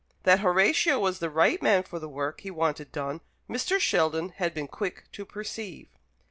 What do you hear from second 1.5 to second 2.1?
man for the